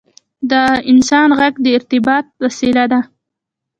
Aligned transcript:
•د 0.51 0.53
انسان 0.91 1.29
ږغ 1.39 1.53
د 1.63 1.65
ارتباط 1.77 2.25
وسیله 2.43 2.83
ده. 2.91 2.99